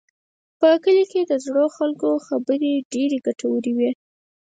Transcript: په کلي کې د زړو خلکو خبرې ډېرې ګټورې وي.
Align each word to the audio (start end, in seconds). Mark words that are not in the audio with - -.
په 0.59 0.67
کلي 0.83 1.03
کې 1.11 1.21
د 1.29 1.33
زړو 1.45 1.65
خلکو 1.77 2.09
خبرې 2.27 2.73
ډېرې 2.93 3.17
ګټورې 3.27 3.71
وي. 3.77 3.91